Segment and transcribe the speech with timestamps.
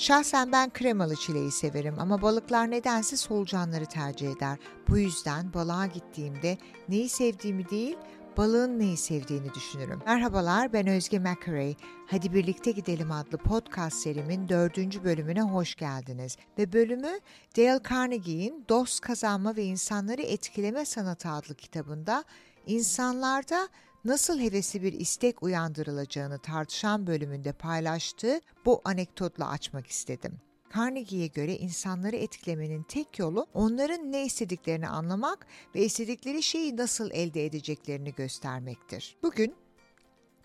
[0.00, 4.58] Şahsen ben kremalı çileği severim ama balıklar nedense solucanları tercih eder.
[4.88, 7.96] Bu yüzden balığa gittiğimde neyi sevdiğimi değil,
[8.36, 9.98] balığın neyi sevdiğini düşünürüm.
[10.06, 11.74] Merhabalar ben Özge McRae.
[12.06, 16.36] Hadi Birlikte Gidelim adlı podcast serimin dördüncü bölümüne hoş geldiniz.
[16.58, 17.20] Ve bölümü
[17.56, 22.24] Dale Carnegie'in Dost Kazanma ve İnsanları Etkileme Sanatı adlı kitabında
[22.66, 23.68] insanlarda
[24.04, 30.40] nasıl hevesli bir istek uyandırılacağını tartışan bölümünde paylaştığı bu anekdotla açmak istedim.
[30.76, 37.46] Carnegie'ye göre insanları etkilemenin tek yolu onların ne istediklerini anlamak ve istedikleri şeyi nasıl elde
[37.46, 39.16] edeceklerini göstermektir.
[39.22, 39.54] Bugün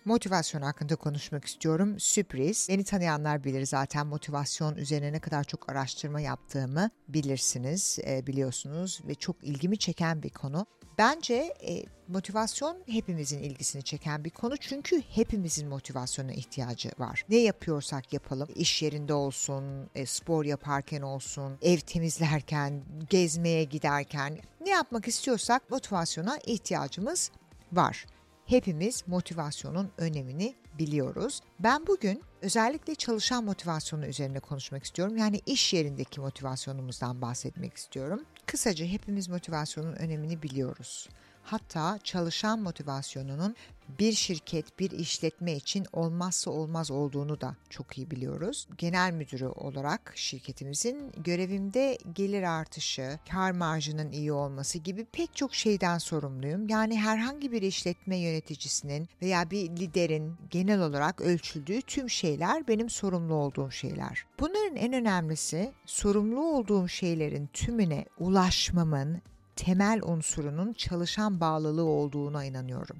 [0.04, 2.00] motivasyon hakkında konuşmak istiyorum.
[2.00, 2.66] Sürpriz.
[2.70, 9.14] Beni tanıyanlar bilir zaten motivasyon üzerine ne kadar çok araştırma yaptığımı bilirsiniz, e, biliyorsunuz ve
[9.14, 10.66] çok ilgimi çeken bir konu.
[10.98, 17.24] Bence e, motivasyon hepimizin ilgisini çeken bir konu çünkü hepimizin motivasyona ihtiyacı var.
[17.28, 19.64] Ne yapıyorsak yapalım, iş yerinde olsun,
[19.94, 27.30] e, spor yaparken olsun, ev temizlerken, gezmeye giderken ne yapmak istiyorsak motivasyona ihtiyacımız
[27.72, 28.06] var.
[28.46, 31.40] Hepimiz motivasyonun önemini biliyoruz.
[31.60, 35.16] Ben bugün özellikle çalışan motivasyonu üzerine konuşmak istiyorum.
[35.16, 38.22] Yani iş yerindeki motivasyonumuzdan bahsetmek istiyorum.
[38.46, 41.08] Kısaca hepimiz motivasyonun önemini biliyoruz.
[41.46, 43.56] Hatta çalışan motivasyonunun
[43.98, 48.68] bir şirket, bir işletme için olmazsa olmaz olduğunu da çok iyi biliyoruz.
[48.78, 55.98] Genel müdürü olarak şirketimizin görevimde gelir artışı, kar marjının iyi olması gibi pek çok şeyden
[55.98, 56.68] sorumluyum.
[56.68, 63.34] Yani herhangi bir işletme yöneticisinin veya bir liderin genel olarak ölçüldüğü tüm şeyler benim sorumlu
[63.34, 64.26] olduğum şeyler.
[64.40, 69.22] Bunların en önemlisi sorumlu olduğum şeylerin tümüne ulaşmamın
[69.56, 72.98] temel unsurunun çalışan bağlılığı olduğuna inanıyorum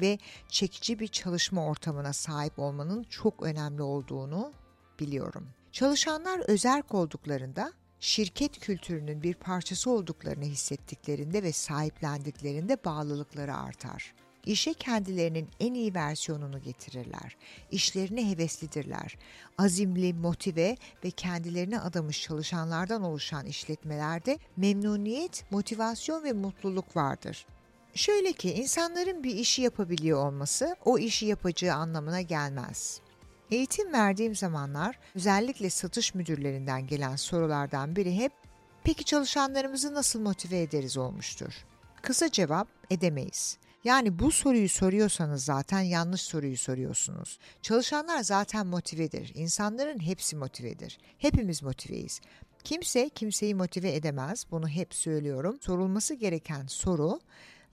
[0.00, 4.52] ve çekici bir çalışma ortamına sahip olmanın çok önemli olduğunu
[5.00, 5.48] biliyorum.
[5.72, 14.14] Çalışanlar özerk olduklarında şirket kültürünün bir parçası olduklarını hissettiklerinde ve sahiplendiklerinde bağlılıkları artar.
[14.46, 17.36] İşe kendilerinin en iyi versiyonunu getirirler.
[17.70, 19.16] İşlerine heveslidirler.
[19.58, 27.46] Azimli, motive ve kendilerine adamış çalışanlardan oluşan işletmelerde memnuniyet, motivasyon ve mutluluk vardır.
[27.94, 33.00] Şöyle ki insanların bir işi yapabiliyor olması o işi yapacağı anlamına gelmez.
[33.50, 38.32] Eğitim verdiğim zamanlar özellikle satış müdürlerinden gelen sorulardan biri hep
[38.84, 41.52] peki çalışanlarımızı nasıl motive ederiz olmuştur.
[42.02, 43.58] Kısa cevap edemeyiz.
[43.86, 47.38] Yani bu soruyu soruyorsanız zaten yanlış soruyu soruyorsunuz.
[47.62, 49.32] Çalışanlar zaten motivedir.
[49.34, 50.98] İnsanların hepsi motivedir.
[51.18, 52.20] Hepimiz motiveyiz.
[52.64, 54.46] Kimse kimseyi motive edemez.
[54.50, 55.58] Bunu hep söylüyorum.
[55.60, 57.20] Sorulması gereken soru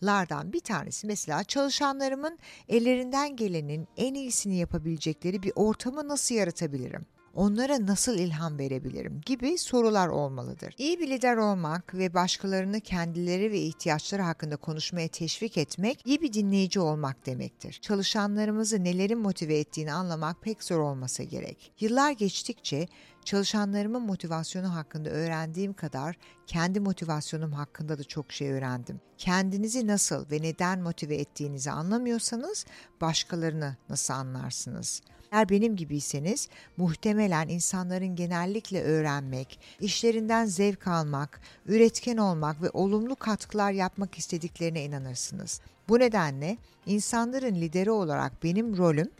[0.03, 7.05] lardan bir tanesi mesela çalışanlarımın ellerinden gelenin en iyisini yapabilecekleri bir ortamı nasıl yaratabilirim?
[7.33, 10.75] Onlara nasıl ilham verebilirim gibi sorular olmalıdır.
[10.77, 16.33] İyi bir lider olmak ve başkalarını kendileri ve ihtiyaçları hakkında konuşmaya teşvik etmek iyi bir
[16.33, 17.73] dinleyici olmak demektir.
[17.81, 21.73] Çalışanlarımızı nelerin motive ettiğini anlamak pek zor olmasa gerek.
[21.79, 22.87] Yıllar geçtikçe
[23.25, 26.15] çalışanlarımın motivasyonu hakkında öğrendiğim kadar
[26.47, 29.01] kendi motivasyonum hakkında da çok şey öğrendim.
[29.17, 32.65] Kendinizi nasıl ve neden motive ettiğinizi anlamıyorsanız
[33.01, 35.01] başkalarını nasıl anlarsınız?
[35.33, 43.71] Eğer benim gibiyseniz muhtemelen insanların genellikle öğrenmek, işlerinden zevk almak, üretken olmak ve olumlu katkılar
[43.71, 45.61] yapmak istediklerine inanırsınız.
[45.89, 49.11] Bu nedenle insanların lideri olarak benim rolüm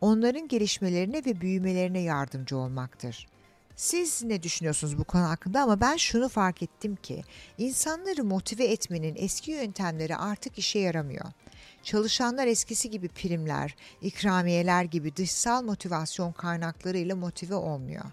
[0.00, 3.26] onların gelişmelerine ve büyümelerine yardımcı olmaktır.
[3.78, 7.22] Siz ne düşünüyorsunuz bu konu hakkında ama ben şunu fark ettim ki
[7.58, 11.24] insanları motive etmenin eski yöntemleri artık işe yaramıyor.
[11.82, 18.04] Çalışanlar eskisi gibi primler, ikramiyeler gibi dışsal motivasyon kaynaklarıyla motive olmuyor.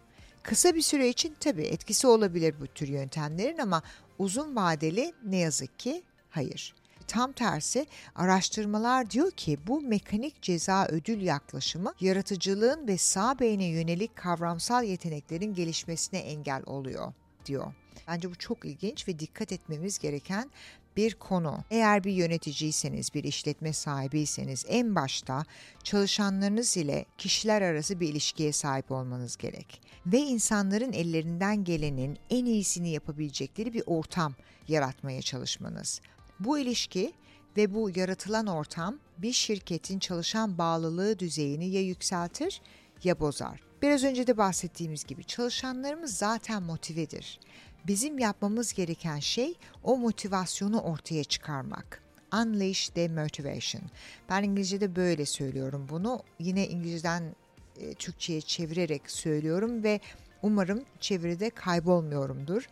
[0.43, 3.83] Kısa bir süre için tabii etkisi olabilir bu tür yöntemlerin ama
[4.19, 6.75] uzun vadeli ne yazık ki hayır.
[7.07, 7.85] Tam tersi
[8.15, 15.53] araştırmalar diyor ki bu mekanik ceza ödül yaklaşımı yaratıcılığın ve sağ beyne yönelik kavramsal yeteneklerin
[15.53, 17.13] gelişmesine engel oluyor
[17.45, 17.73] diyor.
[18.07, 20.51] Bence bu çok ilginç ve dikkat etmemiz gereken
[20.97, 21.63] bir konu.
[21.71, 25.45] Eğer bir yöneticiyseniz, bir işletme sahibiyseniz en başta
[25.83, 29.81] çalışanlarınız ile kişiler arası bir ilişkiye sahip olmanız gerek.
[30.05, 34.35] Ve insanların ellerinden gelenin en iyisini yapabilecekleri bir ortam
[34.67, 36.01] yaratmaya çalışmanız.
[36.39, 37.13] Bu ilişki
[37.57, 42.61] ve bu yaratılan ortam bir şirketin çalışan bağlılığı düzeyini ya yükseltir
[43.03, 43.61] ya bozar.
[43.81, 47.39] Biraz önce de bahsettiğimiz gibi çalışanlarımız zaten motivedir.
[47.87, 49.53] Bizim yapmamız gereken şey
[49.83, 52.01] o motivasyonu ortaya çıkarmak.
[52.33, 53.83] Unleash the motivation.
[54.29, 56.19] Ben İngilizce'de böyle söylüyorum bunu.
[56.39, 57.35] Yine İngilizceden
[57.79, 59.99] e, Türkçe'ye çevirerek söylüyorum ve
[60.45, 62.69] Umarım çeviride kaybolmuyorumdur.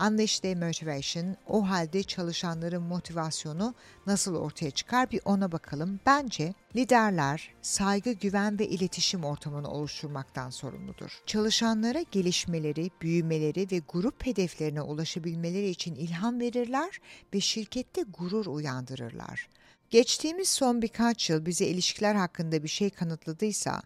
[0.00, 3.74] Unleash their motivation, o halde çalışanların motivasyonu
[4.06, 6.00] nasıl ortaya çıkar bir ona bakalım.
[6.06, 11.22] Bence liderler saygı, güven ve iletişim ortamını oluşturmaktan sorumludur.
[11.26, 17.00] Çalışanlara gelişmeleri, büyümeleri ve grup hedeflerine ulaşabilmeleri için ilham verirler
[17.34, 19.48] ve şirkette gurur uyandırırlar.
[19.90, 23.82] Geçtiğimiz son birkaç yıl bize ilişkiler hakkında bir şey kanıtladıysa,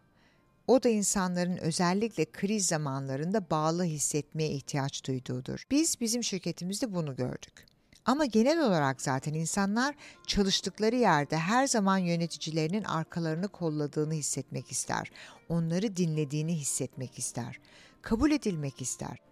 [0.70, 5.64] o da insanların özellikle kriz zamanlarında bağlı hissetmeye ihtiyaç duyduğudur.
[5.70, 7.66] Biz bizim şirketimizde bunu gördük.
[8.04, 9.94] Ama genel olarak zaten insanlar
[10.26, 15.10] çalıştıkları yerde her zaman yöneticilerinin arkalarını kolladığını hissetmek ister.
[15.48, 17.60] Onları dinlediğini hissetmek ister.
[18.02, 19.29] Kabul edilmek ister.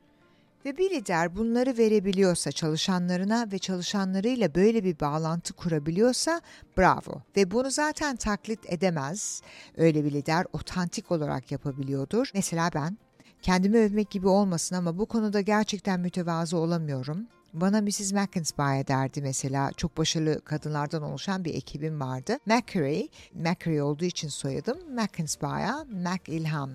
[0.64, 6.40] Ve bir lider bunları verebiliyorsa çalışanlarına ve çalışanlarıyla böyle bir bağlantı kurabiliyorsa
[6.78, 7.22] bravo.
[7.36, 9.42] Ve bunu zaten taklit edemez.
[9.76, 12.30] Öyle bir lider otantik olarak yapabiliyordur.
[12.34, 12.98] Mesela ben
[13.42, 17.26] kendimi övmek gibi olmasın ama bu konuda gerçekten mütevazı olamıyorum.
[17.52, 18.12] Bana Mrs.
[18.12, 19.70] McInspire derdi mesela.
[19.76, 22.38] Çok başarılı kadınlardan oluşan bir ekibim vardı.
[22.46, 23.02] McCary,
[23.34, 24.78] McCary olduğu için soyadım.
[24.94, 26.70] McInspire, Mac İlham.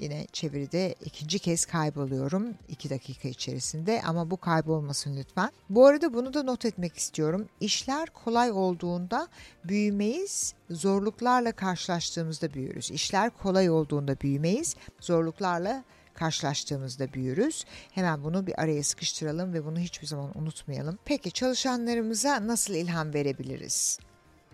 [0.00, 5.50] Yine çeviride ikinci kez kayboluyorum iki dakika içerisinde ama bu kaybolmasın lütfen.
[5.70, 7.48] Bu arada bunu da not etmek istiyorum.
[7.60, 9.28] İşler kolay olduğunda
[9.64, 12.90] büyümeyiz, zorluklarla karşılaştığımızda büyürüz.
[12.90, 15.84] İşler kolay olduğunda büyümeyiz, zorluklarla
[16.14, 17.64] karşılaştığımızda büyürüz.
[17.92, 20.98] Hemen bunu bir araya sıkıştıralım ve bunu hiçbir zaman unutmayalım.
[21.04, 23.98] Peki çalışanlarımıza nasıl ilham verebiliriz?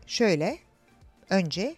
[0.06, 0.58] Şöyle,
[1.30, 1.76] önce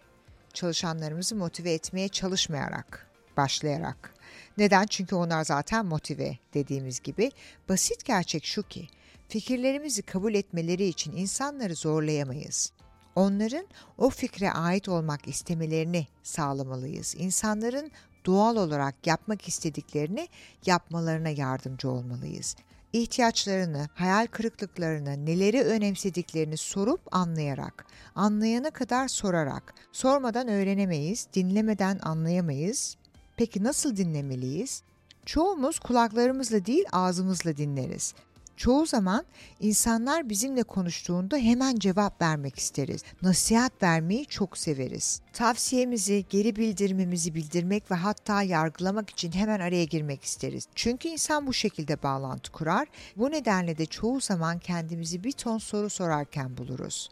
[0.54, 3.09] çalışanlarımızı motive etmeye çalışmayarak
[3.40, 4.14] başlayarak.
[4.58, 4.86] Neden?
[4.86, 7.30] Çünkü onlar zaten motive dediğimiz gibi.
[7.68, 8.88] Basit gerçek şu ki
[9.28, 12.72] fikirlerimizi kabul etmeleri için insanları zorlayamayız.
[13.14, 13.66] Onların
[13.98, 17.14] o fikre ait olmak istemelerini sağlamalıyız.
[17.18, 17.90] İnsanların
[18.26, 20.28] doğal olarak yapmak istediklerini
[20.66, 22.56] yapmalarına yardımcı olmalıyız.
[22.92, 32.96] İhtiyaçlarını, hayal kırıklıklarını, neleri önemsediklerini sorup anlayarak, anlayana kadar sorarak, sormadan öğrenemeyiz, dinlemeden anlayamayız,
[33.40, 34.82] Peki nasıl dinlemeliyiz?
[35.26, 38.14] Çoğumuz kulaklarımızla değil ağzımızla dinleriz.
[38.56, 39.24] Çoğu zaman
[39.60, 43.02] insanlar bizimle konuştuğunda hemen cevap vermek isteriz.
[43.22, 45.20] Nasihat vermeyi çok severiz.
[45.32, 50.66] Tavsiyemizi, geri bildirimimizi bildirmek ve hatta yargılamak için hemen araya girmek isteriz.
[50.74, 52.88] Çünkü insan bu şekilde bağlantı kurar.
[53.16, 57.10] Bu nedenle de çoğu zaman kendimizi bir ton soru sorarken buluruz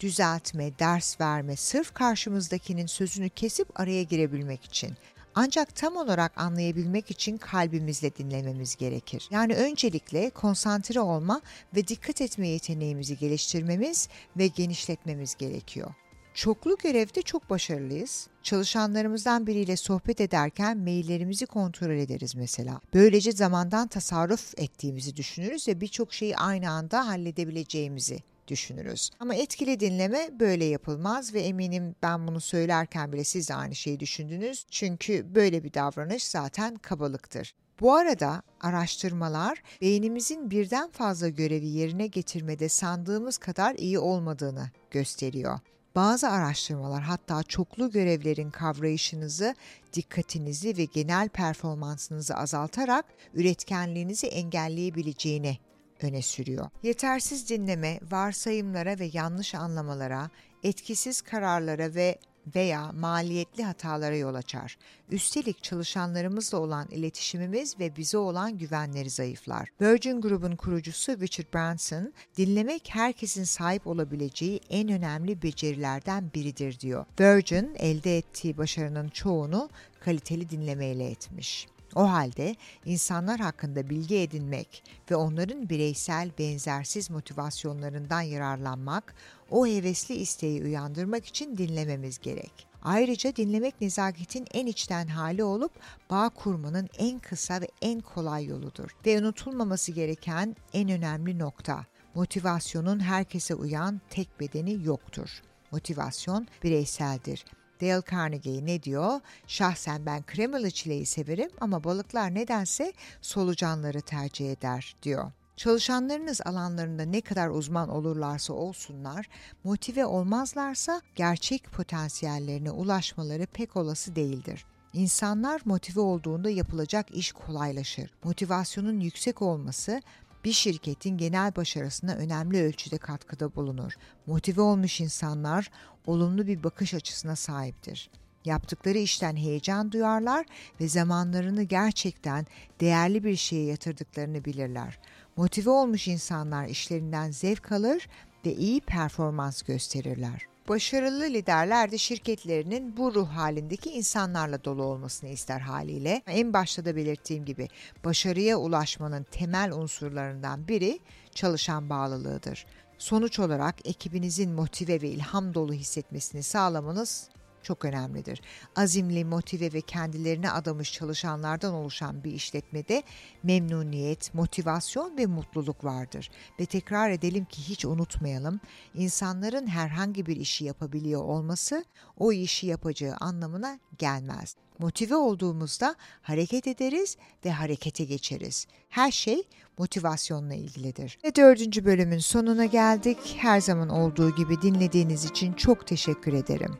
[0.00, 4.96] düzeltme, ders verme, sırf karşımızdakinin sözünü kesip araya girebilmek için.
[5.40, 9.28] Ancak tam olarak anlayabilmek için kalbimizle dinlememiz gerekir.
[9.30, 11.40] Yani öncelikle konsantre olma
[11.76, 15.94] ve dikkat etme yeteneğimizi geliştirmemiz ve genişletmemiz gerekiyor.
[16.34, 18.28] Çoklu görevde çok başarılıyız.
[18.42, 22.80] Çalışanlarımızdan biriyle sohbet ederken maillerimizi kontrol ederiz mesela.
[22.94, 29.10] Böylece zamandan tasarruf ettiğimizi düşünürüz ve birçok şeyi aynı anda halledebileceğimizi düşünürüz.
[29.20, 34.00] Ama etkili dinleme böyle yapılmaz ve eminim ben bunu söylerken bile siz de aynı şeyi
[34.00, 34.66] düşündünüz.
[34.70, 37.54] Çünkü böyle bir davranış zaten kabalıktır.
[37.80, 45.58] Bu arada araştırmalar beynimizin birden fazla görevi yerine getirmede sandığımız kadar iyi olmadığını gösteriyor.
[45.94, 49.54] Bazı araştırmalar hatta çoklu görevlerin kavrayışınızı,
[49.92, 53.04] dikkatinizi ve genel performansınızı azaltarak
[53.34, 55.58] üretkenliğinizi engelleyebileceğini
[56.04, 56.70] öne sürüyor.
[56.82, 60.30] Yetersiz dinleme, varsayımlara ve yanlış anlamalara,
[60.62, 62.18] etkisiz kararlara ve
[62.54, 64.78] veya maliyetli hatalara yol açar.
[65.10, 69.68] Üstelik çalışanlarımızla olan iletişimimiz ve bize olan güvenleri zayıflar.
[69.80, 77.06] Virgin Group'un kurucusu Richard Branson, dinlemek herkesin sahip olabileceği en önemli becerilerden biridir diyor.
[77.20, 81.66] Virgin elde ettiği başarının çoğunu kaliteli dinlemeyle etmiş.
[81.94, 89.14] O halde insanlar hakkında bilgi edinmek ve onların bireysel benzersiz motivasyonlarından yararlanmak,
[89.50, 92.68] o hevesli isteği uyandırmak için dinlememiz gerek.
[92.82, 95.72] Ayrıca dinlemek nezaketin en içten hali olup
[96.10, 98.90] bağ kurmanın en kısa ve en kolay yoludur.
[99.06, 105.42] Ve unutulmaması gereken en önemli nokta, motivasyonun herkese uyan tek bedeni yoktur.
[105.70, 107.44] Motivasyon bireyseldir
[107.80, 109.20] Dale Carnegie ne diyor?
[109.46, 112.92] Şahsen ben kremalı çileği severim ama balıklar nedense
[113.22, 115.32] solucanları tercih eder diyor.
[115.56, 119.28] Çalışanlarınız alanlarında ne kadar uzman olurlarsa olsunlar,
[119.64, 124.64] motive olmazlarsa gerçek potansiyellerine ulaşmaları pek olası değildir.
[124.92, 128.10] İnsanlar motive olduğunda yapılacak iş kolaylaşır.
[128.24, 130.02] Motivasyonun yüksek olması
[130.48, 133.92] bir şirketin genel başarısına önemli ölçüde katkıda bulunur.
[134.26, 135.70] Motive olmuş insanlar
[136.06, 138.10] olumlu bir bakış açısına sahiptir.
[138.44, 140.46] Yaptıkları işten heyecan duyarlar
[140.80, 142.46] ve zamanlarını gerçekten
[142.80, 144.98] değerli bir şeye yatırdıklarını bilirler.
[145.36, 148.08] Motive olmuş insanlar işlerinden zevk alır
[148.46, 150.42] ve iyi performans gösterirler.
[150.68, 156.22] Başarılı liderler de şirketlerinin bu ruh halindeki insanlarla dolu olmasını ister haliyle.
[156.26, 157.68] En başta da belirttiğim gibi
[158.04, 161.00] başarıya ulaşmanın temel unsurlarından biri
[161.34, 162.66] çalışan bağlılığıdır.
[162.98, 167.28] Sonuç olarak ekibinizin motive ve ilham dolu hissetmesini sağlamanız
[167.62, 168.42] çok önemlidir.
[168.76, 173.02] Azimli, motive ve kendilerine adamış çalışanlardan oluşan bir işletmede
[173.42, 176.30] memnuniyet, motivasyon ve mutluluk vardır.
[176.60, 178.60] Ve tekrar edelim ki hiç unutmayalım,
[178.94, 181.84] insanların herhangi bir işi yapabiliyor olması
[182.18, 184.56] o işi yapacağı anlamına gelmez.
[184.78, 188.66] Motive olduğumuzda hareket ederiz ve harekete geçeriz.
[188.88, 189.42] Her şey
[189.78, 191.18] motivasyonla ilgilidir.
[191.24, 193.36] Ve dördüncü bölümün sonuna geldik.
[193.38, 196.78] Her zaman olduğu gibi dinlediğiniz için çok teşekkür ederim.